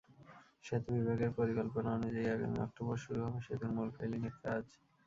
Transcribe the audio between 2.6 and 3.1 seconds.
অক্টোবরে